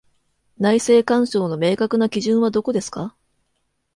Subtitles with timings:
[0.57, 3.15] 内政干渉の明確な基準はどこですか？